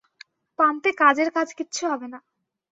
[0.59, 2.19] পাম্পে কাজের কাজ কিচ্ছু হবে না।